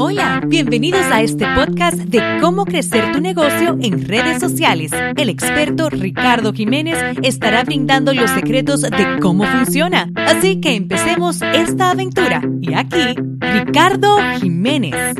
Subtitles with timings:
[0.00, 4.92] Hola, bienvenidos a este podcast de cómo crecer tu negocio en redes sociales.
[5.16, 10.08] El experto Ricardo Jiménez estará brindando los secretos de cómo funciona.
[10.14, 12.40] Así que empecemos esta aventura.
[12.60, 15.16] Y aquí, Ricardo Jiménez.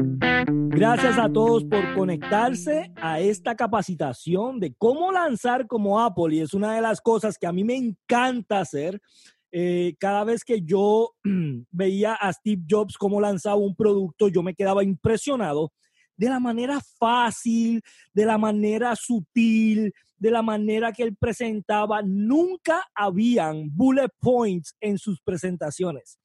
[0.47, 6.37] Gracias a todos por conectarse a esta capacitación de cómo lanzar como Apple.
[6.37, 9.01] Y es una de las cosas que a mí me encanta hacer
[9.53, 11.15] eh, cada vez que yo
[11.71, 15.73] veía a Steve Jobs cómo lanzaba un producto, yo me quedaba impresionado
[16.17, 17.81] de la manera fácil,
[18.13, 22.03] de la manera sutil, de la manera que él presentaba.
[22.03, 26.19] Nunca habían bullet points en sus presentaciones.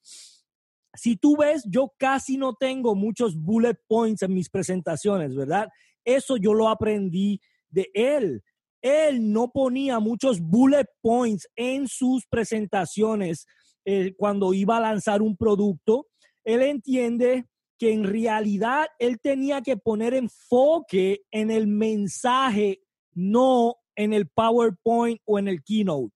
[0.94, 5.68] Si tú ves, yo casi no tengo muchos bullet points en mis presentaciones, ¿verdad?
[6.04, 8.42] Eso yo lo aprendí de él
[8.84, 13.46] él no ponía muchos bullet points en sus presentaciones
[13.86, 16.06] eh, cuando iba a lanzar un producto.
[16.44, 17.46] Él entiende
[17.78, 22.82] que en realidad él tenía que poner enfoque en el mensaje,
[23.14, 26.14] no en el PowerPoint o en el keynote.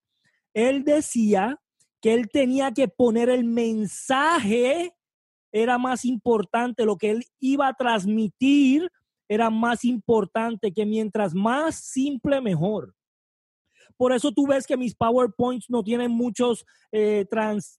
[0.52, 1.58] Él decía
[2.02, 4.92] que él tenía que poner el mensaje,
[5.52, 8.90] era más importante lo que él iba a transmitir
[9.28, 12.94] era más importante que mientras más simple, mejor.
[13.98, 17.26] Por eso tú ves que mis PowerPoints no tienen muchos eh,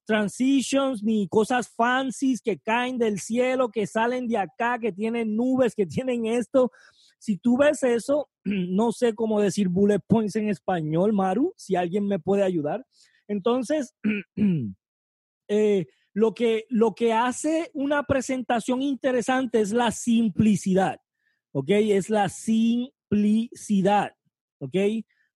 [0.05, 5.75] transitions ni cosas fancies que caen del cielo, que salen de acá, que tienen nubes,
[5.75, 6.71] que tienen esto.
[7.19, 12.05] Si tú ves eso, no sé cómo decir bullet points en español, Maru, si alguien
[12.05, 12.85] me puede ayudar.
[13.29, 13.95] Entonces,
[15.47, 20.99] eh, lo, que, lo que hace una presentación interesante es la simplicidad.
[21.51, 21.69] ¿Ok?
[21.69, 24.11] Es la simplicidad,
[24.59, 24.75] ¿ok?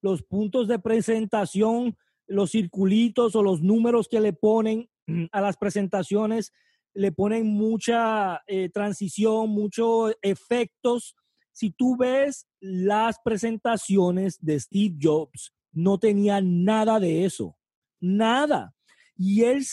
[0.02, 1.98] Los puntos de presentación,
[2.28, 4.90] los circulitos o los números que le ponen
[5.32, 6.52] a las presentaciones,
[6.94, 11.16] le ponen mucha eh, transición, muchos efectos.
[11.52, 17.58] Si tú ves las presentaciones de Steve Jobs, no tenía nada de eso,
[18.00, 18.76] nada.
[19.16, 19.64] Y él,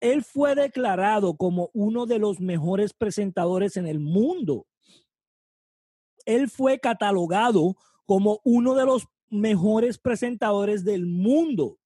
[0.00, 4.66] él fue declarado como uno de los mejores presentadores en el mundo
[6.24, 7.76] él fue catalogado
[8.06, 11.78] como uno de los mejores presentadores del mundo.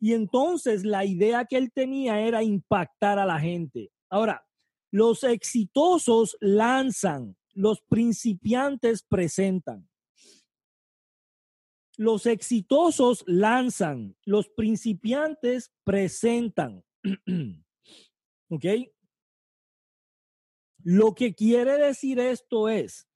[0.00, 3.90] Y entonces la idea que él tenía era impactar a la gente.
[4.10, 4.46] Ahora,
[4.90, 9.88] los exitosos lanzan, los principiantes presentan.
[11.96, 16.84] Los exitosos lanzan, los principiantes presentan.
[18.48, 18.64] ¿Ok?
[20.84, 23.08] Lo que quiere decir esto es,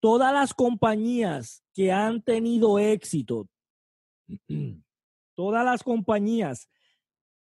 [0.00, 3.48] todas las compañías que han tenido éxito,
[5.36, 6.70] todas las compañías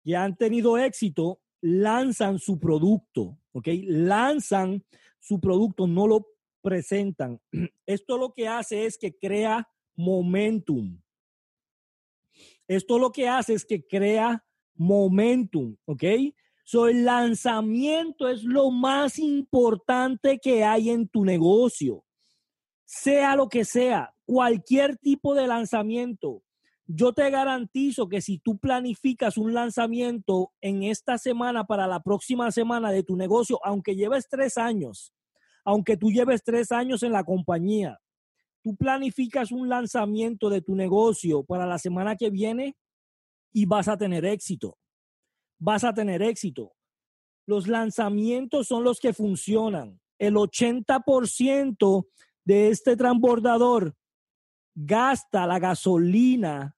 [0.04, 3.68] que han tenido éxito lanzan su producto, ¿ok?
[3.84, 4.84] Lanzan
[5.18, 6.26] su producto, no lo
[6.60, 7.40] presentan.
[7.86, 9.66] Esto lo que hace es que crea
[9.96, 11.00] momentum.
[12.66, 14.44] Esto lo que hace es que crea
[14.74, 16.04] momentum, ¿ok?
[16.70, 22.04] So, el lanzamiento es lo más importante que hay en tu negocio.
[22.84, 26.42] Sea lo que sea, cualquier tipo de lanzamiento.
[26.84, 32.52] Yo te garantizo que si tú planificas un lanzamiento en esta semana para la próxima
[32.52, 35.14] semana de tu negocio, aunque lleves tres años,
[35.64, 37.98] aunque tú lleves tres años en la compañía,
[38.62, 42.76] tú planificas un lanzamiento de tu negocio para la semana que viene
[43.54, 44.76] y vas a tener éxito
[45.58, 46.74] vas a tener éxito.
[47.46, 50.00] Los lanzamientos son los que funcionan.
[50.18, 52.06] El 80%
[52.44, 53.94] de este transbordador
[54.74, 56.76] gasta la gasolina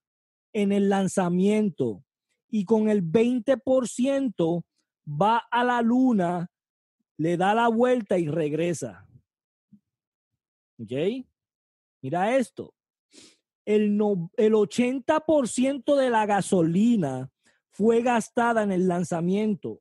[0.52, 2.04] en el lanzamiento
[2.48, 4.64] y con el 20%
[5.06, 6.50] va a la luna,
[7.16, 9.06] le da la vuelta y regresa.
[10.78, 10.92] ¿Ok?
[12.02, 12.74] Mira esto.
[13.64, 17.30] El, no, el 80% de la gasolina
[17.72, 19.80] fue gastada en el lanzamiento.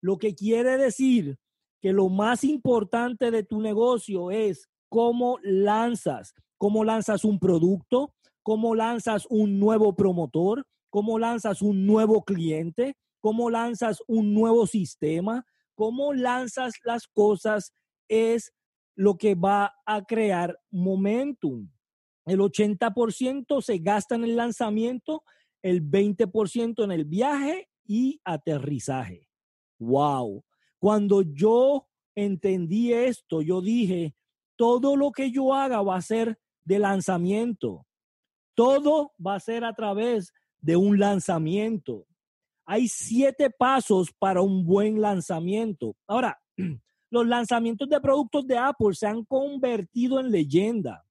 [0.00, 1.38] Lo que quiere decir
[1.80, 8.74] que lo más importante de tu negocio es cómo lanzas, cómo lanzas un producto, cómo
[8.74, 16.12] lanzas un nuevo promotor, cómo lanzas un nuevo cliente, cómo lanzas un nuevo sistema, cómo
[16.12, 17.72] lanzas las cosas
[18.08, 18.52] es
[18.96, 21.70] lo que va a crear momentum.
[22.26, 25.24] El 80% se gasta en el lanzamiento
[25.62, 29.28] el 20% en el viaje y aterrizaje.
[29.78, 30.44] ¡Wow!
[30.78, 34.14] Cuando yo entendí esto, yo dije,
[34.56, 37.86] todo lo que yo haga va a ser de lanzamiento.
[38.54, 42.06] Todo va a ser a través de un lanzamiento.
[42.66, 45.96] Hay siete pasos para un buen lanzamiento.
[46.06, 46.38] Ahora,
[47.10, 51.04] los lanzamientos de productos de Apple se han convertido en leyenda.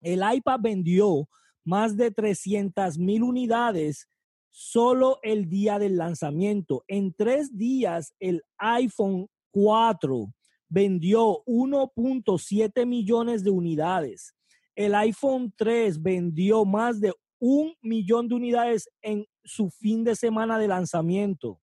[0.00, 1.28] El iPad vendió
[1.64, 4.08] más de 300 mil unidades
[4.50, 6.84] solo el día del lanzamiento.
[6.86, 10.32] En tres días, el iPhone 4
[10.68, 14.34] vendió 1.7 millones de unidades.
[14.74, 20.58] El iPhone 3 vendió más de un millón de unidades en su fin de semana
[20.58, 21.60] de lanzamiento.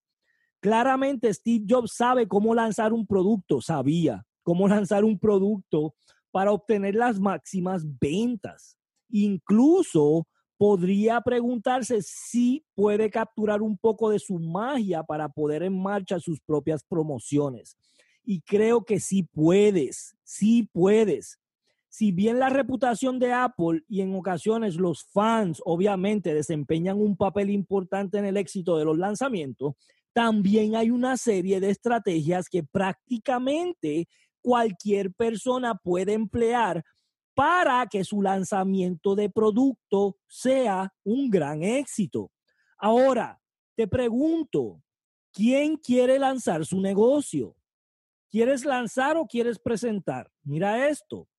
[0.59, 5.95] Claramente Steve Jobs sabe cómo lanzar un producto, sabía cómo lanzar un producto
[6.31, 8.78] para obtener las máximas ventas.
[9.09, 10.27] Incluso
[10.57, 16.41] podría preguntarse si puede capturar un poco de su magia para poder en marcha sus
[16.41, 17.77] propias promociones.
[18.25, 21.39] Y creo que sí puedes, sí puedes.
[21.87, 27.49] Si bien la reputación de Apple y en ocasiones los fans obviamente desempeñan un papel
[27.49, 29.73] importante en el éxito de los lanzamientos,
[30.13, 34.07] también hay una serie de estrategias que prácticamente
[34.41, 36.83] cualquier persona puede emplear
[37.39, 42.33] para que su lanzamiento de producto sea un gran éxito.
[42.77, 43.39] Ahora,
[43.77, 44.83] te pregunto,
[45.31, 47.55] ¿quién quiere lanzar su negocio?
[48.29, 50.29] ¿Quieres lanzar o quieres presentar?
[50.43, 51.29] Mira esto.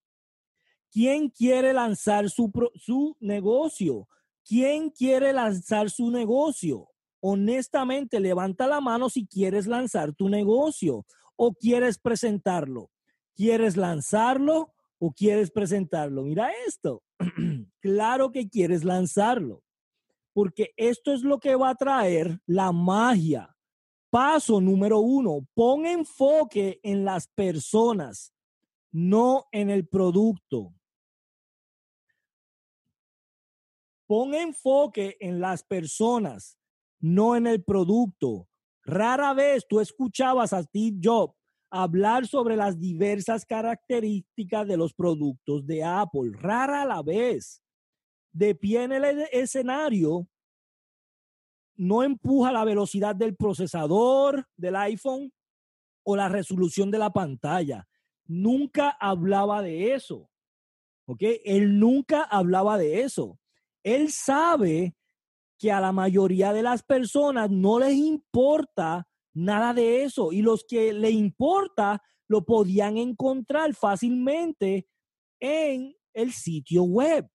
[0.90, 4.08] ¿Quién quiere lanzar su, su negocio?
[4.42, 6.88] ¿Quién quiere lanzar su negocio?
[7.20, 11.04] Honestamente, levanta la mano si quieres lanzar tu negocio
[11.36, 12.90] o quieres presentarlo.
[13.36, 16.22] ¿Quieres lanzarlo o quieres presentarlo?
[16.22, 17.02] Mira esto.
[17.80, 19.64] claro que quieres lanzarlo,
[20.32, 23.56] porque esto es lo que va a traer la magia.
[24.10, 28.32] Paso número uno, pon enfoque en las personas,
[28.92, 30.74] no en el producto.
[34.06, 36.58] Pon enfoque en las personas,
[36.98, 38.48] no en el producto.
[38.82, 41.39] Rara vez tú escuchabas a Steve Jobs
[41.70, 46.32] hablar sobre las diversas características de los productos de Apple.
[46.32, 47.62] Rara la vez.
[48.32, 50.28] De pie en el escenario,
[51.76, 55.32] no empuja la velocidad del procesador del iPhone
[56.04, 57.88] o la resolución de la pantalla.
[58.26, 60.30] Nunca hablaba de eso.
[61.06, 61.22] ¿Ok?
[61.44, 63.38] Él nunca hablaba de eso.
[63.82, 64.94] Él sabe
[65.58, 70.64] que a la mayoría de las personas no les importa nada de eso y los
[70.64, 74.88] que le importa lo podían encontrar fácilmente
[75.40, 77.28] en el sitio web.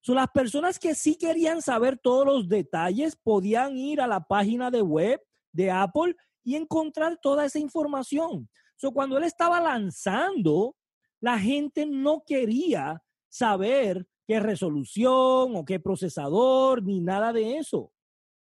[0.00, 4.70] Son las personas que sí querían saber todos los detalles podían ir a la página
[4.70, 5.20] de web
[5.52, 8.50] de Apple y encontrar toda esa información.
[8.76, 10.76] So, cuando él estaba lanzando,
[11.20, 17.92] la gente no quería saber qué resolución o qué procesador, ni nada de eso.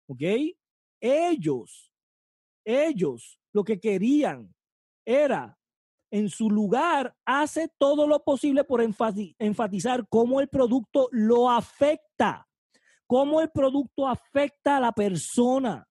[0.07, 0.21] ¿Ok?
[1.01, 1.90] Ellos,
[2.65, 4.53] ellos lo que querían
[5.05, 5.57] era,
[6.11, 12.47] en su lugar, hace todo lo posible por enfatizar cómo el producto lo afecta,
[13.07, 15.87] cómo el producto afecta a la persona.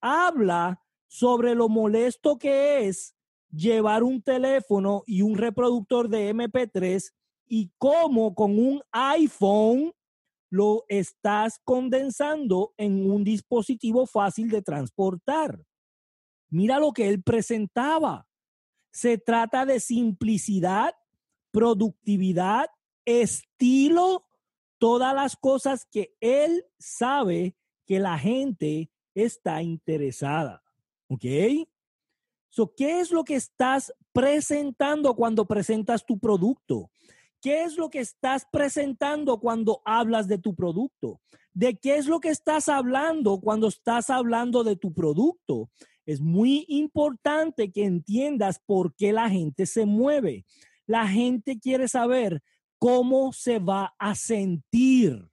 [0.00, 3.14] Habla sobre lo molesto que es
[3.50, 7.12] llevar un teléfono y un reproductor de MP3
[7.46, 9.92] y cómo con un iPhone
[10.50, 15.60] lo estás condensando en un dispositivo fácil de transportar.
[16.50, 18.26] Mira lo que él presentaba.
[18.90, 20.94] Se trata de simplicidad,
[21.52, 22.66] productividad,
[23.04, 24.26] estilo,
[24.78, 30.62] todas las cosas que él sabe que la gente está interesada.
[31.08, 31.24] ¿Ok?
[32.48, 36.90] So, ¿Qué es lo que estás presentando cuando presentas tu producto?
[37.40, 41.20] ¿Qué es lo que estás presentando cuando hablas de tu producto?
[41.54, 45.70] ¿De qué es lo que estás hablando cuando estás hablando de tu producto?
[46.06, 50.44] Es muy importante que entiendas por qué la gente se mueve.
[50.86, 52.42] La gente quiere saber
[52.78, 55.28] cómo se va a sentir.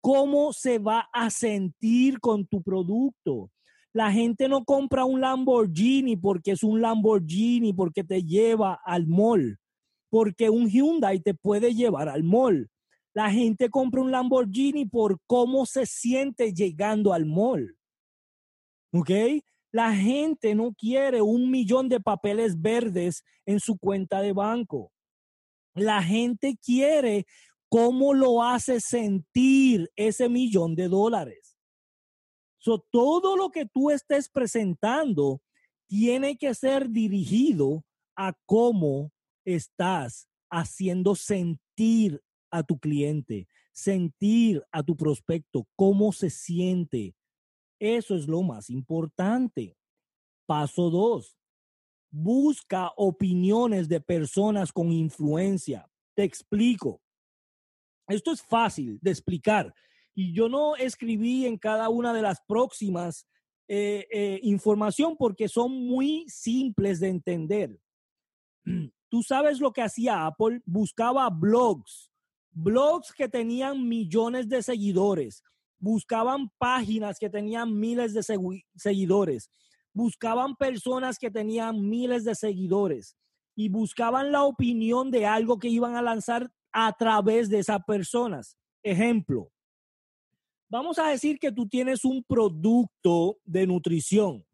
[0.00, 3.50] ¿Cómo se va a sentir con tu producto?
[3.92, 9.58] La gente no compra un Lamborghini porque es un Lamborghini, porque te lleva al mall
[10.10, 12.70] porque un Hyundai te puede llevar al mall.
[13.14, 17.76] La gente compra un Lamborghini por cómo se siente llegando al mall.
[18.92, 19.10] ¿Ok?
[19.70, 24.92] La gente no quiere un millón de papeles verdes en su cuenta de banco.
[25.74, 27.26] La gente quiere
[27.68, 31.56] cómo lo hace sentir ese millón de dólares.
[32.58, 35.40] So, todo lo que tú estés presentando
[35.86, 37.84] tiene que ser dirigido
[38.16, 39.12] a cómo
[39.44, 42.20] estás haciendo sentir
[42.50, 47.14] a tu cliente, sentir a tu prospecto, cómo se siente.
[47.78, 49.76] Eso es lo más importante.
[50.46, 51.36] Paso dos,
[52.10, 55.88] busca opiniones de personas con influencia.
[56.14, 57.00] Te explico.
[58.08, 59.74] Esto es fácil de explicar.
[60.14, 63.26] Y yo no escribí en cada una de las próximas
[63.68, 67.78] eh, eh, información porque son muy simples de entender.
[69.10, 72.10] Tú sabes lo que hacía Apple, buscaba blogs,
[72.50, 75.42] blogs que tenían millones de seguidores,
[75.78, 78.22] buscaban páginas que tenían miles de
[78.76, 79.50] seguidores,
[79.92, 83.16] buscaban personas que tenían miles de seguidores
[83.54, 88.56] y buscaban la opinión de algo que iban a lanzar a través de esas personas.
[88.82, 89.50] Ejemplo,
[90.68, 94.46] vamos a decir que tú tienes un producto de nutrición,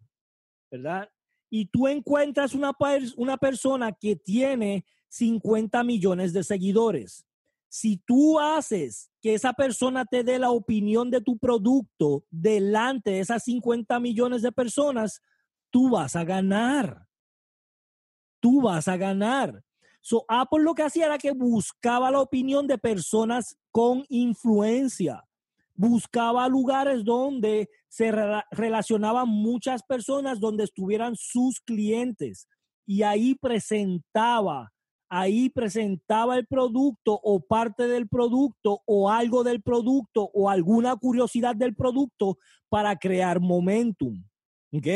[0.71, 1.11] ¿verdad?
[1.50, 2.73] Y tú encuentras una,
[3.16, 7.26] una persona que tiene 50 millones de seguidores.
[7.69, 13.21] Si tú haces que esa persona te dé la opinión de tu producto delante de
[13.21, 15.23] esas 50 millones de personas,
[15.71, 17.07] tú vas a ganar.
[18.38, 19.64] Tú vas a ganar.
[20.02, 25.25] So, Apple lo que hacía era que buscaba la opinión de personas con influencia.
[25.75, 28.12] Buscaba lugares donde se
[28.50, 32.47] relacionaban muchas personas, donde estuvieran sus clientes.
[32.85, 34.74] Y ahí presentaba,
[35.08, 41.54] ahí presentaba el producto o parte del producto o algo del producto o alguna curiosidad
[41.54, 44.25] del producto para crear momentum.
[44.73, 44.87] ¿Ok?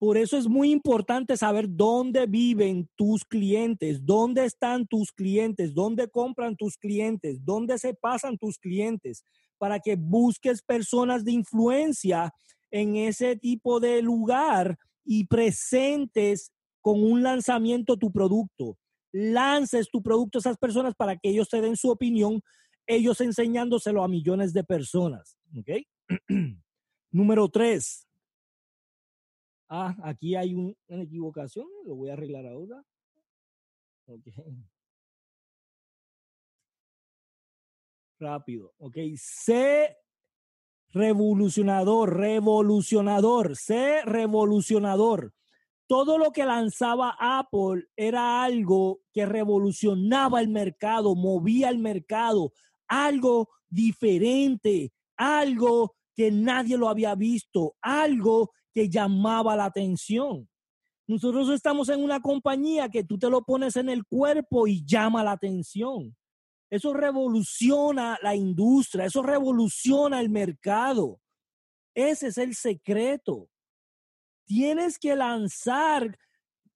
[0.00, 6.08] Por eso es muy importante saber dónde viven tus clientes, dónde están tus clientes, dónde
[6.08, 9.22] compran tus clientes, dónde se pasan tus clientes,
[9.58, 12.32] para que busques personas de influencia
[12.70, 18.76] en ese tipo de lugar y presentes con un lanzamiento tu producto.
[19.12, 22.40] Lances tu producto a esas personas para que ellos te den su opinión,
[22.86, 25.38] ellos enseñándoselo a millones de personas.
[25.58, 25.68] ¿Ok?
[27.12, 28.06] Número tres
[29.72, 32.82] Ah, aquí hay una equivocación, lo voy a arreglar ahora.
[38.18, 38.96] Rápido, ok.
[39.14, 39.96] Sé
[40.88, 45.32] revolucionador, revolucionador, sé revolucionador.
[45.90, 52.52] Todo lo que lanzaba Apple era algo que revolucionaba el mercado, movía el mercado,
[52.86, 60.48] algo diferente, algo que nadie lo había visto, algo que llamaba la atención.
[61.08, 65.24] Nosotros estamos en una compañía que tú te lo pones en el cuerpo y llama
[65.24, 66.16] la atención.
[66.70, 71.20] Eso revoluciona la industria, eso revoluciona el mercado.
[71.96, 73.48] Ese es el secreto.
[74.50, 76.18] Tienes que lanzar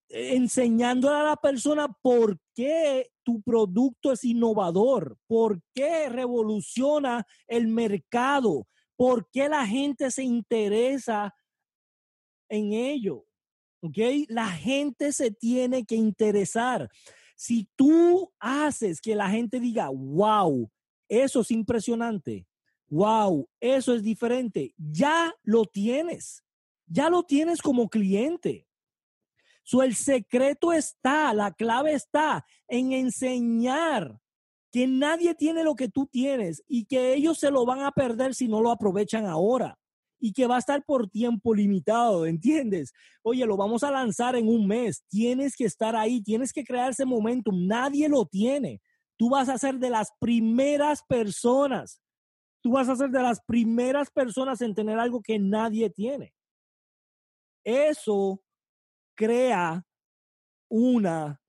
[0.08, 7.66] eh, enseñándole a la persona por qué tu producto es innovador, por qué revoluciona el
[7.66, 11.34] mercado, por qué la gente se interesa
[12.48, 13.26] en ello.
[13.80, 13.98] ¿Ok?
[14.28, 16.88] La gente se tiene que interesar.
[17.34, 20.70] Si tú haces que la gente diga, wow,
[21.08, 22.46] eso es impresionante,
[22.88, 26.43] wow, eso es diferente, ya lo tienes,
[26.86, 28.66] ya lo tienes como cliente.
[29.62, 34.20] So, el secreto está, la clave está en enseñar
[34.70, 38.34] que nadie tiene lo que tú tienes y que ellos se lo van a perder
[38.34, 39.78] si no lo aprovechan ahora
[40.18, 42.92] y que va a estar por tiempo limitado, ¿entiendes?
[43.22, 46.90] Oye, lo vamos a lanzar en un mes, tienes que estar ahí, tienes que crear
[46.90, 48.80] ese momentum, nadie lo tiene.
[49.16, 52.02] Tú vas a ser de las primeras personas,
[52.60, 56.33] tú vas a ser de las primeras personas en tener algo que nadie tiene.
[57.64, 58.42] Eso
[59.16, 59.86] crea
[60.68, 61.40] una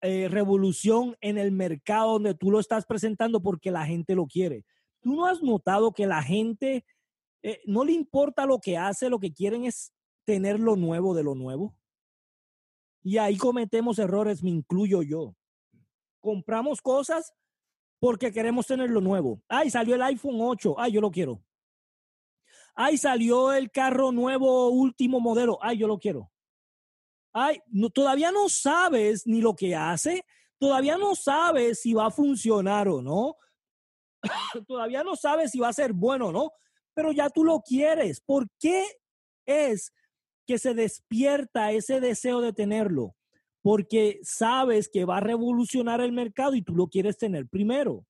[0.00, 4.64] eh, revolución en el mercado donde tú lo estás presentando porque la gente lo quiere.
[5.00, 6.84] ¿Tú no has notado que la gente
[7.42, 9.92] eh, no le importa lo que hace, lo que quieren es
[10.24, 11.74] tener lo nuevo de lo nuevo.
[13.02, 15.34] Y ahí cometemos errores, me incluyo yo.
[16.20, 17.32] Compramos cosas
[18.00, 19.40] porque queremos tener lo nuevo.
[19.48, 20.74] Ay, salió el iPhone 8.
[20.78, 21.42] Ay, yo lo quiero.
[22.80, 25.58] Ay, salió el carro nuevo, último modelo.
[25.60, 26.30] Ay, yo lo quiero.
[27.32, 27.60] Ay,
[27.92, 30.24] todavía no sabes ni lo que hace.
[30.58, 33.36] Todavía no sabes si va a funcionar o no.
[34.66, 36.52] todavía no sabes si va a ser bueno o no
[36.98, 38.20] pero ya tú lo quieres.
[38.20, 38.84] ¿Por qué
[39.46, 39.92] es
[40.48, 43.14] que se despierta ese deseo de tenerlo?
[43.62, 48.04] Porque sabes que va a revolucionar el mercado y tú lo quieres tener primero.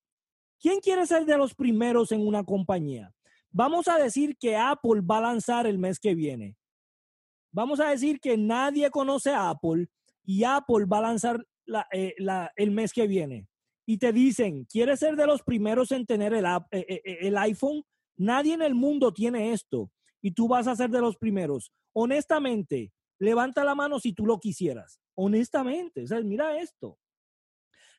[0.59, 3.15] ¿Quién quiere ser de los primeros en una compañía?
[3.59, 6.57] Vamos a decir que Apple va a lanzar el mes que viene.
[7.51, 9.89] Vamos a decir que nadie conoce a Apple
[10.25, 11.45] y Apple va a lanzar
[11.93, 12.15] eh,
[12.55, 13.49] el mes que viene.
[13.85, 17.83] Y te dicen, ¿quieres ser de los primeros en tener el, eh, eh, el iPhone?
[18.17, 21.73] Nadie en el mundo tiene esto y tú vas a ser de los primeros.
[21.93, 25.01] Honestamente, Levanta la mano si tú lo quisieras.
[25.15, 26.99] Honestamente, mira esto.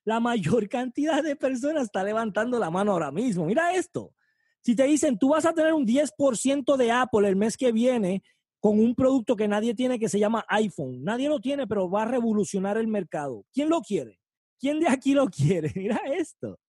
[0.05, 3.45] La mayor cantidad de personas está levantando la mano ahora mismo.
[3.45, 4.13] Mira esto.
[4.61, 8.23] Si te dicen, tú vas a tener un 10% de Apple el mes que viene
[8.59, 11.03] con un producto que nadie tiene que se llama iPhone.
[11.03, 13.45] Nadie lo tiene, pero va a revolucionar el mercado.
[13.53, 14.19] ¿Quién lo quiere?
[14.59, 15.71] ¿Quién de aquí lo quiere?
[15.75, 16.59] Mira esto.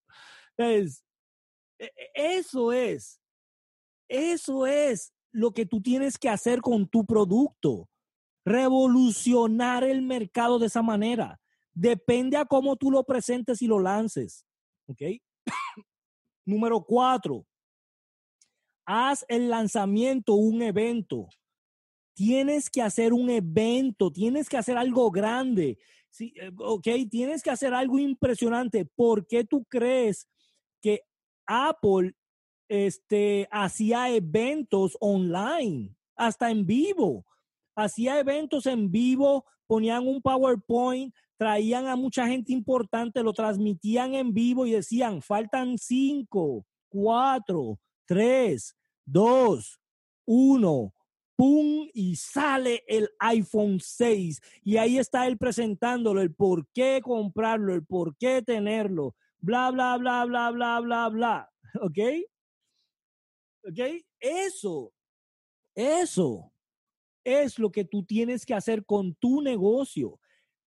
[0.56, 1.04] Es,
[1.78, 3.20] e, e, eso es,
[4.08, 7.88] eso es lo que tú tienes que hacer con tu producto.
[8.44, 11.40] Revolucionar el mercado de esa manera.
[11.72, 14.44] Depende a cómo tú lo presentes y lo lances.
[14.86, 15.02] ¿Ok?
[16.46, 17.46] Número cuatro,
[18.90, 21.28] haz el lanzamiento un evento.
[22.12, 25.78] Tienes que hacer un evento, tienes que hacer algo grande.
[26.10, 28.84] Sí, eh, ok, tienes que hacer algo impresionante.
[28.84, 30.28] ¿Por qué tú crees
[30.82, 31.02] que
[31.46, 32.14] Apple
[32.68, 37.24] este, hacía eventos online, hasta en vivo?
[37.76, 44.34] Hacía eventos en vivo, ponían un PowerPoint, traían a mucha gente importante, lo transmitían en
[44.34, 48.74] vivo y decían, faltan cinco, cuatro, tres,
[49.10, 49.80] dos,
[50.26, 50.94] uno,
[51.36, 51.88] ¡pum!
[51.94, 54.40] Y sale el iPhone 6.
[54.62, 59.96] Y ahí está él presentándolo, el por qué comprarlo, el por qué tenerlo, bla, bla,
[59.96, 61.50] bla, bla, bla, bla, bla.
[61.82, 61.98] ¿Ok?
[63.64, 63.78] ¿Ok?
[64.20, 64.92] Eso,
[65.74, 66.52] eso
[67.24, 70.20] es lo que tú tienes que hacer con tu negocio.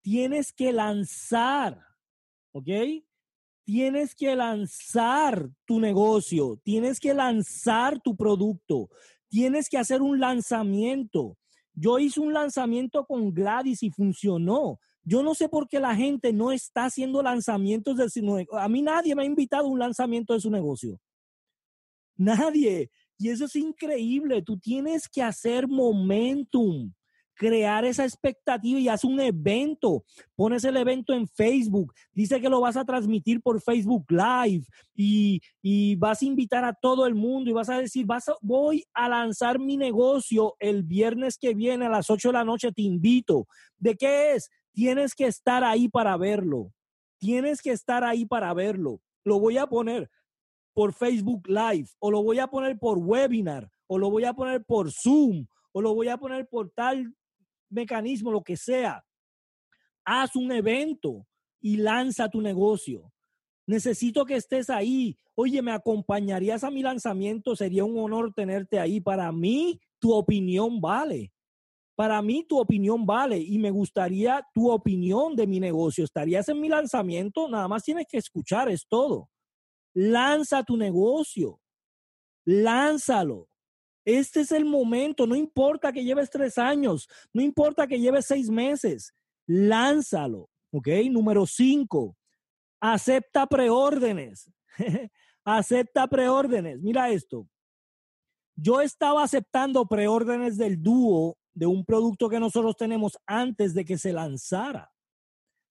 [0.02, 1.80] Tienes que lanzar,
[2.52, 2.68] ¿ok?
[3.64, 8.88] Tienes que lanzar tu negocio, tienes que lanzar tu producto,
[9.28, 11.36] tienes que hacer un lanzamiento.
[11.74, 14.78] Yo hice un lanzamiento con Gladys y funcionó.
[15.04, 18.58] Yo no sé por qué la gente no está haciendo lanzamientos de su negocio.
[18.58, 21.00] A mí nadie me ha invitado a un lanzamiento de su negocio.
[22.16, 22.90] Nadie.
[23.16, 24.42] Y eso es increíble.
[24.42, 26.92] Tú tienes que hacer momentum
[27.42, 30.04] crear esa expectativa y haz un evento.
[30.36, 35.40] Pones el evento en Facebook, dice que lo vas a transmitir por Facebook Live y,
[35.96, 39.58] vas a invitar a todo el mundo y vas a decir, vas voy a lanzar
[39.58, 43.48] mi negocio el viernes que viene a las 8 de la noche, te invito.
[43.76, 44.48] ¿De qué es?
[44.72, 46.70] Tienes que estar ahí para verlo.
[47.18, 49.00] Tienes que estar ahí para verlo.
[49.24, 50.08] Lo voy a poner
[50.74, 54.64] por Facebook Live o lo voy a poner por webinar o lo voy a poner
[54.64, 57.12] por Zoom o lo voy a poner por tal
[57.72, 59.04] mecanismo, lo que sea.
[60.04, 61.26] Haz un evento
[61.60, 63.12] y lanza tu negocio.
[63.66, 65.16] Necesito que estés ahí.
[65.34, 67.54] Oye, ¿me acompañarías a mi lanzamiento?
[67.56, 69.00] Sería un honor tenerte ahí.
[69.00, 71.32] Para mí, tu opinión vale.
[71.94, 76.04] Para mí, tu opinión vale y me gustaría tu opinión de mi negocio.
[76.04, 77.48] ¿Estarías en mi lanzamiento?
[77.48, 79.30] Nada más tienes que escuchar, es todo.
[79.94, 81.60] Lanza tu negocio.
[82.44, 83.48] Lánzalo.
[84.04, 88.50] Este es el momento, no importa que lleves tres años, no importa que lleves seis
[88.50, 89.14] meses,
[89.46, 90.88] lánzalo, ¿ok?
[91.10, 92.16] Número cinco,
[92.80, 94.50] acepta preórdenes,
[95.44, 96.80] acepta preórdenes.
[96.82, 97.46] Mira esto,
[98.56, 103.98] yo estaba aceptando preórdenes del dúo de un producto que nosotros tenemos antes de que
[103.98, 104.90] se lanzara.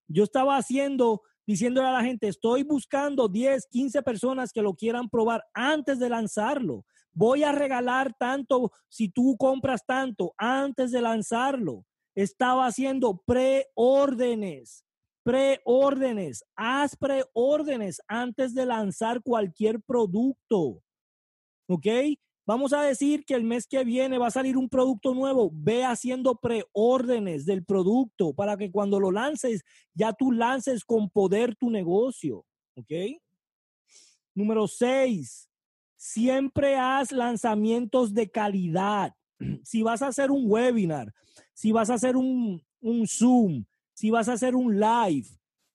[0.08, 5.10] Yo estaba haciendo, diciéndole a la gente, estoy buscando 10, 15 personas que lo quieran
[5.10, 11.84] probar antes de lanzarlo voy a regalar tanto si tú compras tanto antes de lanzarlo.
[12.14, 14.84] Estaba haciendo preórdenes,
[15.22, 20.82] preórdenes, haz preórdenes antes de lanzar cualquier producto.
[21.68, 21.86] ¿Ok?
[22.44, 25.50] Vamos a decir que el mes que viene va a salir un producto nuevo.
[25.52, 29.62] Ve haciendo preórdenes del producto para que cuando lo lances,
[29.94, 32.44] ya tú lances con poder tu negocio.
[32.74, 32.90] ¿Ok?
[34.34, 35.48] Número seis,
[36.02, 39.14] siempre haz lanzamientos de calidad.
[39.64, 41.12] Si vas a hacer un webinar,
[41.54, 45.28] si vas a hacer un, un Zoom, si vas a hacer un live,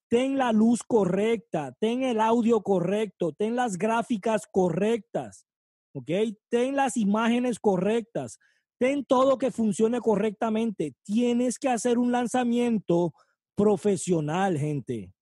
[0.09, 5.47] ten la luz correcta, ten el audio correcto, ten las gráficas correctas,
[5.93, 6.11] ¿ok?
[6.49, 8.37] Ten las imágenes correctas,
[8.77, 10.93] ten todo que funcione correctamente.
[11.03, 13.13] Tienes que hacer un lanzamiento
[13.55, 15.13] profesional, gente.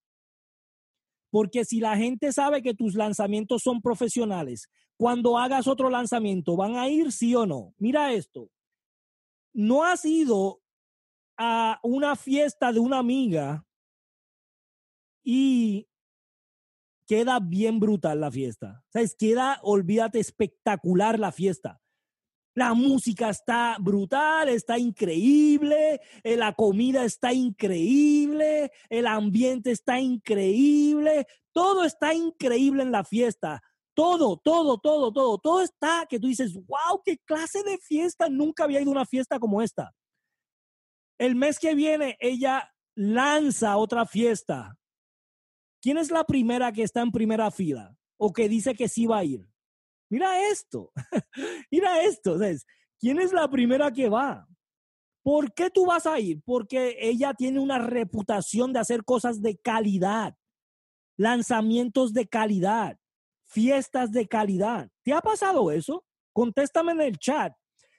[1.35, 6.77] Porque si la gente sabe que tus lanzamientos son profesionales, cuando hagas otro lanzamiento, ¿van
[6.77, 7.73] a ir sí o no?
[7.77, 8.49] Mira esto.
[9.51, 10.61] No has ido
[11.37, 13.67] a una fiesta de una amiga
[15.25, 15.89] y
[17.05, 18.85] queda bien brutal la fiesta.
[18.87, 19.13] ¿Sabes?
[19.13, 21.81] Queda, olvídate, espectacular la fiesta.
[22.55, 31.27] La música está brutal, está increíble, eh, la comida está increíble, el ambiente está increíble,
[31.51, 33.61] todo está increíble en la fiesta.
[33.93, 38.63] Todo, todo, todo, todo, todo está que tú dices, wow, qué clase de fiesta, nunca
[38.63, 39.93] había ido a una fiesta como esta.
[41.17, 44.77] El mes que viene ella lanza otra fiesta.
[45.81, 49.19] ¿Quién es la primera que está en primera fila o que dice que sí va
[49.19, 49.54] a ir?
[50.09, 50.91] Mira esto,
[51.71, 52.37] mira esto.
[52.99, 54.47] ¿Quién es la primera que va?
[55.23, 56.41] ¿Por qué tú vas a ir?
[56.45, 60.35] Porque ella tiene una reputación de hacer cosas de calidad,
[61.17, 62.99] lanzamientos de calidad,
[63.45, 64.89] fiestas de calidad.
[65.03, 66.05] ¿Te ha pasado eso?
[66.31, 67.53] Contéstame en el chat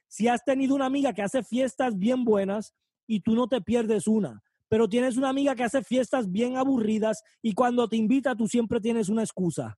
[0.08, 2.74] si has tenido una amiga que hace fiestas bien buenas
[3.06, 7.22] y tú no te pierdes una, pero tienes una amiga que hace fiestas bien aburridas
[7.42, 9.76] y cuando te invita tú siempre tienes una excusa.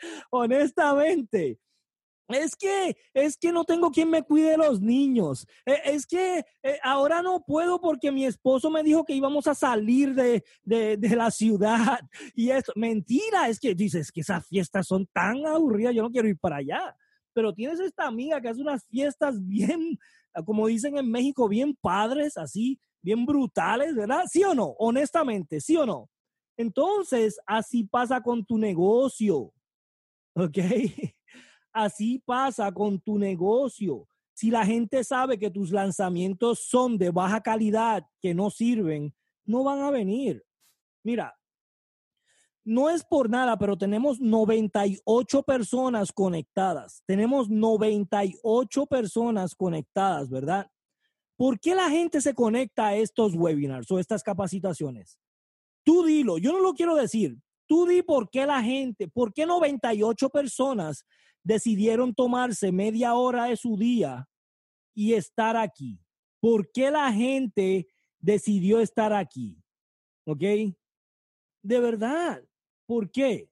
[0.30, 1.58] Honestamente,
[2.28, 5.46] es que, es que no tengo quien me cuide los niños.
[5.66, 9.54] E, es que eh, ahora no puedo porque mi esposo me dijo que íbamos a
[9.54, 12.00] salir de, de, de la ciudad.
[12.34, 16.28] Y es mentira, es que dices que esas fiestas son tan aburridas, yo no quiero
[16.28, 16.96] ir para allá.
[17.32, 19.98] Pero tienes esta amiga que hace unas fiestas bien,
[20.44, 24.24] como dicen en México, bien padres, así, bien brutales, ¿verdad?
[24.30, 24.74] ¿Sí o no?
[24.78, 26.08] Honestamente, ¿sí o no?
[26.56, 29.52] Entonces, así pasa con tu negocio.
[30.34, 30.58] ¿Ok?
[31.72, 34.08] Así pasa con tu negocio.
[34.34, 39.14] Si la gente sabe que tus lanzamientos son de baja calidad, que no sirven,
[39.44, 40.44] no van a venir.
[41.04, 41.38] Mira,
[42.64, 47.02] no es por nada, pero tenemos 98 personas conectadas.
[47.06, 50.70] Tenemos 98 personas conectadas, ¿verdad?
[51.36, 55.18] ¿Por qué la gente se conecta a estos webinars o estas capacitaciones?
[55.84, 57.38] Tú dilo, yo no lo quiero decir.
[57.70, 61.06] Tú di por qué la gente, por qué 98 personas
[61.44, 64.28] decidieron tomarse media hora de su día
[64.92, 66.00] y estar aquí.
[66.40, 67.86] ¿Por qué la gente
[68.18, 69.56] decidió estar aquí?
[70.26, 70.42] ¿Ok?
[71.62, 72.42] De verdad.
[72.86, 73.48] ¿Por qué?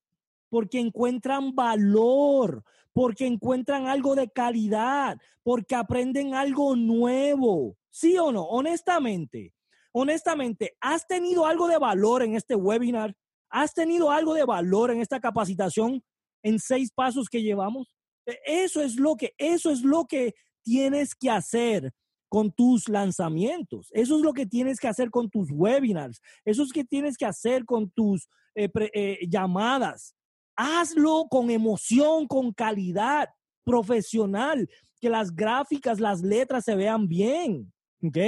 [0.49, 7.77] Porque encuentran valor, porque encuentran algo de calidad, porque aprenden algo nuevo.
[7.89, 8.43] ¿Sí o no?
[8.43, 9.55] Honestamente,
[9.93, 13.15] honestamente, ¿has tenido algo de valor en este webinar?
[13.51, 16.03] ¿Has tenido algo de valor en esta capacitación?
[16.43, 17.95] en seis pasos que llevamos.
[18.27, 21.93] E, eso es lo que, eso es lo que tienes que hacer
[22.29, 23.89] con tus lanzamientos.
[23.93, 26.21] Eso es lo que tienes que hacer con tus webinars.
[26.45, 30.15] Eso es lo que tienes que hacer con tus eh, eh, llamadas.
[30.57, 33.29] Hazlo con emoción, con calidad
[33.65, 34.69] profesional,
[35.01, 37.73] que las gráficas, las letras se vean bien.
[38.03, 38.19] ¿Ok?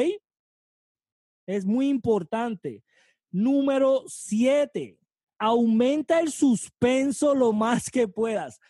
[1.47, 2.83] Es muy importante.
[3.33, 5.00] Número siete,
[5.41, 8.61] aumenta el suspenso lo más que puedas.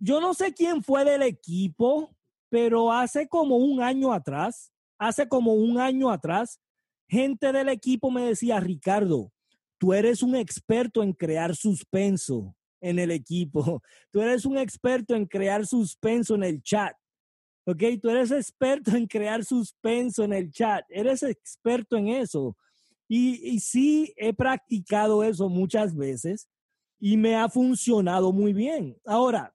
[0.00, 2.16] Yo no sé quién fue del equipo,
[2.48, 6.58] pero hace como un año atrás, hace como un año atrás,
[7.06, 9.30] gente del equipo me decía, Ricardo,
[9.78, 13.82] tú eres un experto en crear suspenso en el equipo.
[14.10, 16.94] Tú eres un experto en crear suspenso en el chat.
[17.66, 17.82] ¿Ok?
[18.02, 20.84] Tú eres experto en crear suspenso en el chat.
[20.90, 22.58] Eres experto en eso.
[23.08, 26.48] Y, sí, he practicado eso muchas veces
[26.98, 28.98] y me ha funcionado muy bien.
[29.04, 29.54] Ahora,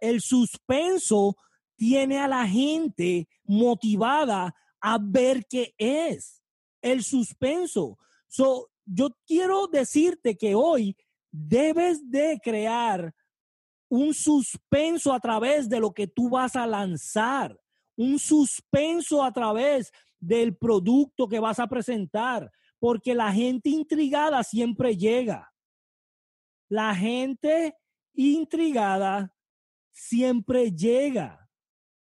[0.00, 1.36] el suspenso
[1.74, 6.42] tiene a la gente motivada a ver qué es
[6.82, 7.98] el suspenso.
[8.28, 10.96] So, yo quiero decirte que hoy
[11.30, 13.14] debes de crear
[13.88, 17.58] un suspenso a través de lo que tú vas a lanzar,
[17.96, 24.96] un suspenso a través del producto que vas a presentar, porque la gente intrigada siempre
[24.96, 25.52] llega.
[26.68, 27.76] La gente
[28.14, 29.34] intrigada
[29.92, 31.48] siempre llega.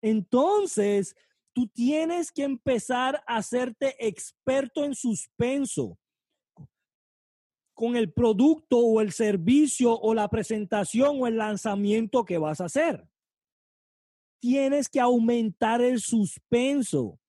[0.02, 1.16] Entonces,
[1.54, 5.98] tú tienes que empezar a hacerte experto en suspenso
[7.74, 12.66] con el producto o el servicio o la presentación o el lanzamiento que vas a
[12.66, 13.08] hacer.
[14.40, 17.20] Tienes que aumentar el suspenso.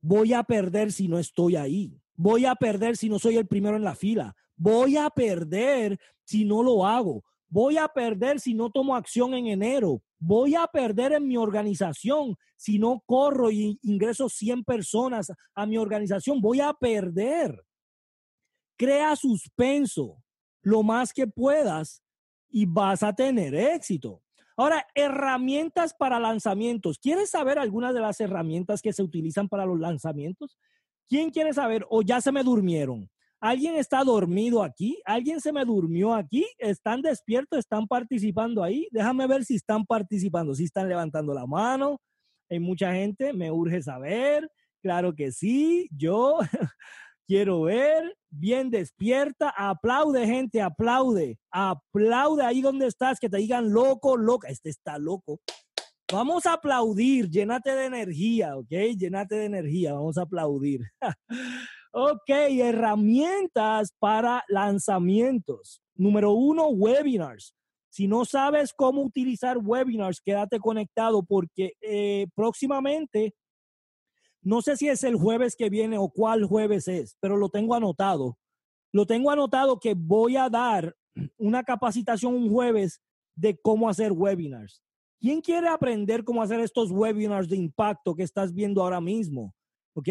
[0.00, 2.00] Voy a perder si no estoy ahí.
[2.22, 4.36] Voy a perder si no soy el primero en la fila.
[4.54, 7.24] Voy a perder si no lo hago.
[7.48, 10.02] Voy a perder si no tomo acción en enero.
[10.18, 15.78] Voy a perder en mi organización si no corro y ingreso 100 personas a mi
[15.78, 16.42] organización.
[16.42, 17.64] Voy a perder.
[18.76, 20.22] Crea suspenso
[20.60, 22.02] lo más que puedas
[22.50, 24.20] y vas a tener éxito.
[24.58, 26.98] Ahora, herramientas para lanzamientos.
[26.98, 30.58] ¿Quieres saber algunas de las herramientas que se utilizan para los lanzamientos?
[31.10, 31.84] ¿Quién quiere saber?
[31.90, 33.10] O ya se me durmieron.
[33.40, 35.02] ¿Alguien está dormido aquí?
[35.04, 36.46] ¿Alguien se me durmió aquí?
[36.56, 37.58] ¿Están despiertos?
[37.58, 38.86] ¿Están participando ahí?
[38.92, 42.00] Déjame ver si están participando, si están levantando la mano.
[42.48, 44.48] Hay mucha gente, me urge saber.
[44.82, 46.38] Claro que sí, yo
[47.26, 48.16] quiero ver.
[48.28, 49.52] Bien despierta.
[49.56, 51.40] Aplaude, gente, aplaude.
[51.50, 54.46] Aplaude ahí donde estás, que te digan loco, loca.
[54.46, 55.40] Este está loco.
[56.12, 58.70] Vamos a aplaudir, llénate de energía, ¿ok?
[58.98, 60.80] Llénate de energía, vamos a aplaudir.
[61.92, 65.80] ok, herramientas para lanzamientos.
[65.94, 67.54] Número uno, webinars.
[67.90, 73.34] Si no sabes cómo utilizar webinars, quédate conectado porque eh, próximamente,
[74.42, 77.76] no sé si es el jueves que viene o cuál jueves es, pero lo tengo
[77.76, 78.36] anotado.
[78.92, 80.96] Lo tengo anotado que voy a dar
[81.36, 83.00] una capacitación un jueves
[83.36, 84.82] de cómo hacer webinars.
[85.20, 89.54] ¿Quién quiere aprender cómo hacer estos webinars de impacto que estás viendo ahora mismo?
[89.92, 90.08] ¿Ok?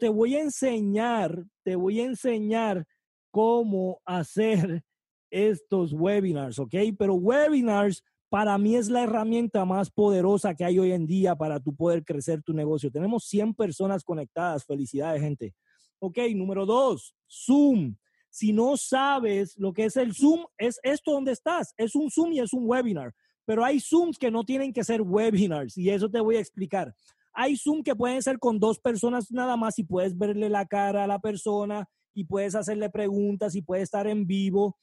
[0.00, 2.84] Te voy a enseñar, te voy a enseñar
[3.30, 4.82] cómo hacer
[5.30, 6.74] estos webinars, ¿ok?
[6.98, 11.60] Pero webinars para mí es la herramienta más poderosa que hay hoy en día para
[11.60, 12.90] tu poder crecer tu negocio.
[12.90, 14.64] Tenemos 100 personas conectadas.
[14.64, 15.54] Felicidades, gente.
[16.00, 17.94] Ok, número dos, Zoom.
[18.28, 21.72] Si no sabes lo que es el Zoom, es esto donde estás.
[21.76, 23.14] Es un Zoom y es un webinar.
[23.46, 26.94] Pero hay Zooms que no tienen que ser webinars y eso te voy a explicar.
[27.38, 31.04] Hay Zoom que pueden ser con dos personas nada más y puedes verle la cara
[31.04, 34.78] a la persona y puedes hacerle preguntas y puede estar en vivo.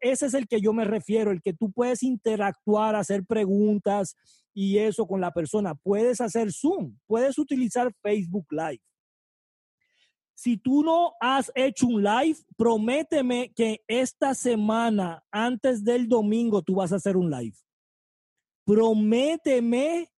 [0.00, 4.16] ese es el que yo me refiero, el que tú puedes interactuar, hacer preguntas
[4.54, 5.74] y eso con la persona.
[5.74, 8.80] Puedes hacer Zoom, puedes utilizar Facebook Live.
[10.34, 16.76] Si tú no has hecho un live, prométeme que esta semana, antes del domingo, tú
[16.76, 17.56] vas a hacer un live
[18.68, 20.10] prométeme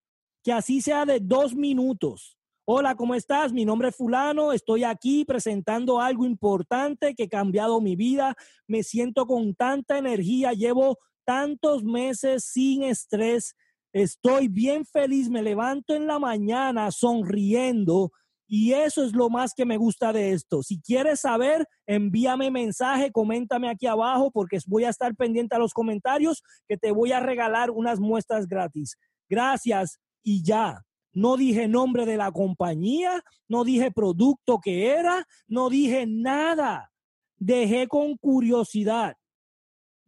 [0.42, 2.36] que así sea de dos minutos.
[2.64, 3.52] Hola, ¿cómo estás?
[3.52, 8.34] Mi nombre es fulano, estoy aquí presentando algo importante que ha cambiado mi vida.
[8.66, 13.54] Me siento con tanta energía, llevo tantos meses sin estrés,
[13.92, 18.10] estoy bien feliz, me levanto en la mañana sonriendo
[18.52, 20.64] y eso es lo más que me gusta de esto.
[20.64, 25.72] Si quieres saber, envíame mensaje, coméntame aquí abajo porque voy a estar pendiente a los
[25.72, 28.98] comentarios que te voy a regalar unas muestras gratis.
[29.28, 30.84] Gracias y ya.
[31.12, 36.90] No dije nombre de la compañía, no dije producto que era, no dije nada.
[37.36, 39.14] Dejé con curiosidad.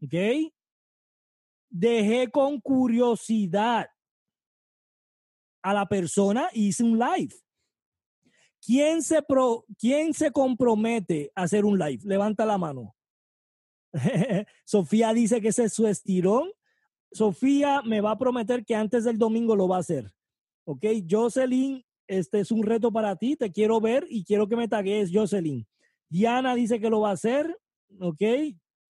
[0.02, 0.52] ¿Ok?
[1.70, 3.86] Dejé con curiosidad
[5.62, 7.32] a la persona y hice un live.
[8.64, 12.02] ¿Quién se, pro, ¿Quién se compromete a hacer un live?
[12.04, 12.94] Levanta la mano.
[14.64, 16.50] Sofía dice que ese es su estirón.
[17.10, 20.12] Sofía me va a prometer que antes del domingo lo va a hacer.
[20.64, 23.36] Ok, Jocelyn, este es un reto para ti.
[23.36, 25.66] Te quiero ver y quiero que me tagues, Jocelyn.
[26.08, 27.58] Diana dice que lo va a hacer.
[28.00, 28.22] Ok,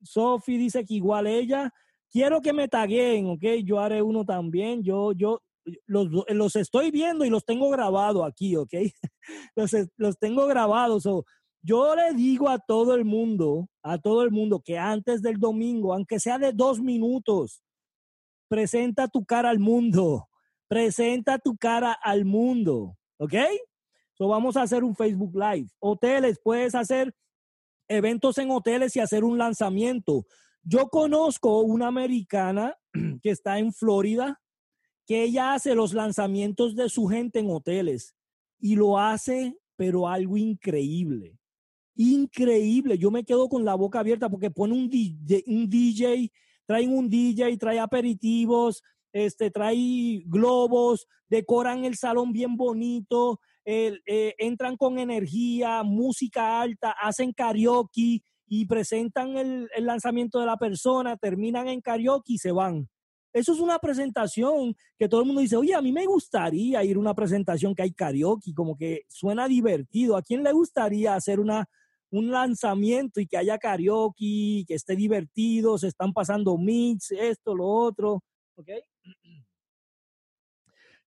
[0.02, 1.72] Sofía dice que igual ella.
[2.10, 3.44] Quiero que me taguen, ok.
[3.64, 4.82] Yo haré uno también.
[4.82, 5.42] Yo, yo,
[5.86, 8.72] los, los estoy viendo y los tengo grabado aquí, ¿ok?
[9.56, 11.04] los, los tengo grabados.
[11.62, 15.94] yo le digo a todo el mundo, a todo el mundo, que antes del domingo,
[15.94, 17.62] aunque sea de dos minutos,
[18.48, 20.28] presenta tu cara al mundo.
[20.68, 23.34] Presenta tu cara al mundo, ¿ok?
[24.14, 25.68] So vamos a hacer un Facebook Live.
[25.78, 27.14] Hoteles, puedes hacer
[27.88, 30.24] eventos en hoteles y hacer un lanzamiento.
[30.62, 32.76] Yo conozco una americana
[33.22, 34.40] que está en Florida,
[35.06, 38.14] que ella hace los lanzamientos de su gente en hoteles
[38.58, 41.38] y lo hace, pero algo increíble.
[41.94, 42.96] Increíble.
[42.98, 46.30] Yo me quedo con la boca abierta porque pone un DJ, un DJ
[46.66, 54.00] traen un DJ, trae aperitivos, este, trae globos, decoran el salón bien bonito, eh,
[54.38, 61.16] entran con energía, música alta, hacen karaoke y presentan el, el lanzamiento de la persona,
[61.16, 62.88] terminan en karaoke y se van.
[63.32, 66.96] Eso es una presentación que todo el mundo dice, oye, a mí me gustaría ir
[66.96, 70.16] a una presentación que hay karaoke, como que suena divertido.
[70.16, 71.66] ¿A quién le gustaría hacer una,
[72.10, 77.66] un lanzamiento y que haya karaoke, que esté divertido, se están pasando mix, esto, lo
[77.66, 78.22] otro?
[78.56, 78.68] ¿Ok?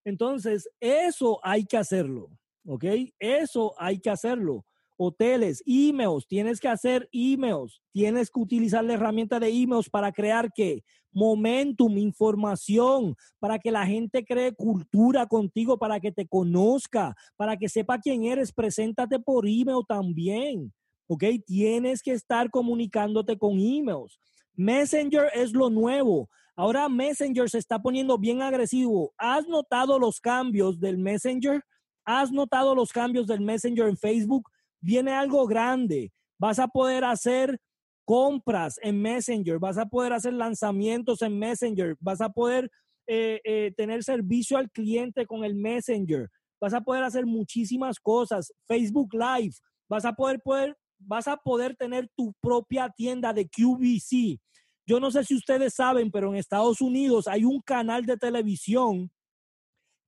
[0.03, 2.29] Entonces, eso hay que hacerlo,
[2.65, 2.85] ¿ok?
[3.19, 4.65] Eso hay que hacerlo
[4.97, 10.51] hoteles, emails, tienes que hacer emails, tienes que utilizar la herramienta de emails para crear
[10.53, 10.83] qué?
[11.11, 17.69] Momentum, información, para que la gente cree cultura contigo, para que te conozca, para que
[17.69, 20.73] sepa quién eres, preséntate por email también,
[21.07, 21.23] ¿ok?
[21.45, 24.19] Tienes que estar comunicándote con emails.
[24.55, 26.29] Messenger es lo nuevo.
[26.55, 29.13] Ahora Messenger se está poniendo bien agresivo.
[29.17, 31.61] ¿Has notado los cambios del Messenger?
[32.05, 34.49] ¿Has notado los cambios del Messenger en Facebook?
[34.81, 36.11] Viene algo grande.
[36.37, 37.59] Vas a poder hacer
[38.05, 42.69] compras en Messenger, vas a poder hacer lanzamientos en Messenger, vas a poder
[43.07, 46.29] eh, eh, tener servicio al cliente con el Messenger,
[46.61, 48.53] vas a poder hacer muchísimas cosas.
[48.67, 49.55] Facebook Live,
[49.89, 54.39] vas a poder, poder, vas a poder tener tu propia tienda de QVC.
[54.87, 59.11] Yo no sé si ustedes saben, pero en Estados Unidos hay un canal de televisión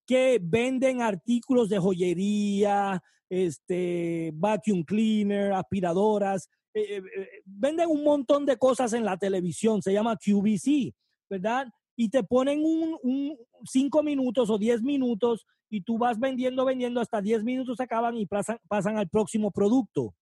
[0.06, 8.58] que venden artículos de joyería, este, vacuum cleaner, aspiradoras, eh, eh, venden un montón de
[8.58, 10.94] cosas en la televisión, se llama QVC,
[11.30, 11.68] ¿verdad?
[11.96, 13.36] Y te ponen un,
[13.66, 18.26] cinco minutos o diez minutos y tú vas vendiendo, vendiendo, hasta diez minutos acaban y
[18.26, 20.13] pasan, pasan al próximo producto.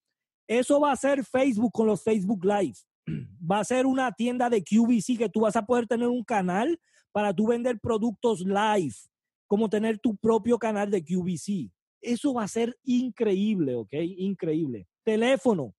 [0.47, 2.77] Eso va a ser Facebook con los Facebook Live.
[3.51, 6.79] Va a ser una tienda de QVC que tú vas a poder tener un canal
[7.11, 8.95] para tú vender productos live,
[9.45, 11.69] como tener tu propio canal de QVC.
[12.01, 13.93] Eso va a ser increíble, ¿ok?
[13.93, 14.87] Increíble.
[15.03, 15.73] Teléfono.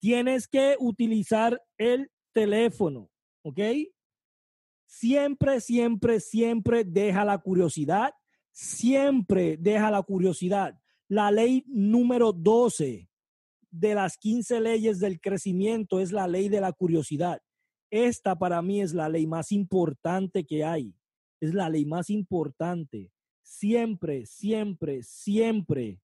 [0.00, 3.10] Tienes que utilizar el teléfono,
[3.42, 3.60] ¿ok?
[4.86, 8.12] Siempre, siempre, siempre deja la curiosidad.
[8.52, 10.80] Siempre deja la curiosidad.
[11.08, 13.08] La ley número 12
[13.70, 17.40] de las 15 leyes del crecimiento es la ley de la curiosidad.
[17.90, 20.94] Esta para mí es la ley más importante que hay.
[21.40, 23.10] Es la ley más importante.
[23.48, 25.98] Siempre, siempre, siempre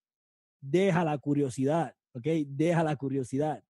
[0.62, 2.26] deja la curiosidad, ¿ok?
[2.46, 3.62] Deja la curiosidad.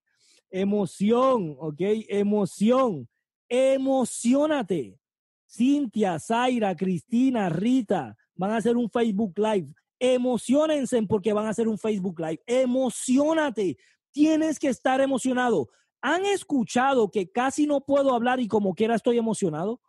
[0.49, 1.81] Emoción, ¿ok?
[2.07, 3.09] Emoción.
[3.49, 4.97] Emocionate.
[5.45, 9.73] Cintia, Zaira, Cristina, Rita van a hacer un Facebook Live.
[9.99, 12.41] Emocionense porque van a hacer un Facebook Live.
[12.47, 13.77] Emocionate.
[14.11, 15.67] Tienes que estar emocionado.
[16.01, 19.81] ¿Han escuchado que casi no puedo hablar y como quiera estoy emocionado?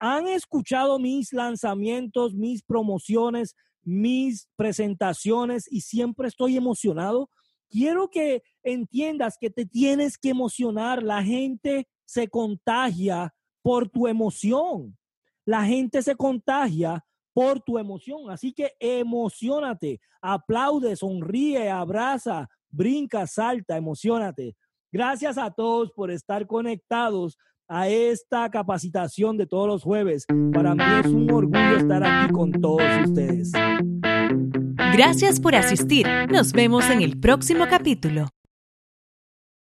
[0.00, 7.28] ¿Han escuchado mis lanzamientos, mis promociones, mis presentaciones y siempre estoy emocionado?
[7.68, 11.02] Quiero que entiendas que te tienes que emocionar.
[11.02, 14.96] La gente se contagia por tu emoción.
[15.44, 18.30] La gente se contagia por tu emoción.
[18.30, 24.56] Así que emocionate, aplaude, sonríe, abraza, brinca, salta, emocionate.
[24.90, 27.36] Gracias a todos por estar conectados
[27.70, 30.26] a esta capacitación de todos los jueves.
[30.52, 33.52] Para mí es un orgullo estar aquí con todos ustedes.
[34.92, 36.06] Gracias por asistir.
[36.30, 38.26] Nos vemos en el próximo capítulo.